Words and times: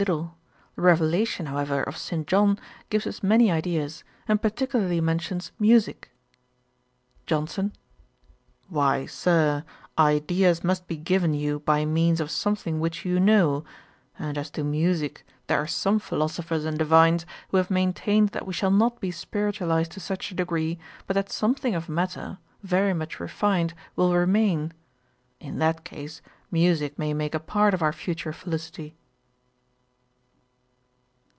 The 0.07 0.31
Revelation, 0.77 1.45
however, 1.45 1.83
of 1.83 1.95
St. 1.95 2.25
John 2.25 2.57
gives 2.89 3.05
us 3.05 3.21
many 3.21 3.51
ideas, 3.51 4.03
and 4.27 4.41
particularly 4.41 4.99
mentions 4.99 5.51
musick.' 5.59 6.09
JOHNSON. 7.27 7.71
'Why, 8.67 9.05
Sir, 9.05 9.63
ideas 9.99 10.63
must 10.63 10.87
be 10.87 10.97
given 10.97 11.35
you 11.35 11.59
by 11.59 11.85
means 11.85 12.19
of 12.19 12.31
something 12.31 12.79
which 12.79 13.05
you 13.05 13.19
know: 13.19 13.63
and 14.17 14.39
as 14.39 14.49
to 14.51 14.63
musick 14.63 15.23
there 15.45 15.61
are 15.61 15.67
some 15.67 15.99
philosophers 15.99 16.65
and 16.65 16.79
divines 16.79 17.27
who 17.49 17.57
have 17.57 17.69
maintained 17.69 18.29
that 18.29 18.47
we 18.47 18.53
shall 18.53 18.71
not 18.71 18.99
be 18.99 19.11
spiritualized 19.11 19.91
to 19.91 19.99
such 19.99 20.31
a 20.31 20.33
degree, 20.33 20.79
but 21.05 21.13
that 21.13 21.29
something 21.29 21.75
of 21.75 21.87
matter, 21.87 22.39
very 22.63 22.95
much 22.95 23.19
refined, 23.19 23.75
will 23.95 24.15
remain. 24.15 24.73
In 25.39 25.59
that 25.59 25.83
case, 25.83 26.23
musick 26.49 26.97
may 26.97 27.13
make 27.13 27.35
a 27.35 27.39
part 27.39 27.75
of 27.75 27.83
our 27.83 27.93
future 27.93 28.33
felicity.' 28.33 28.95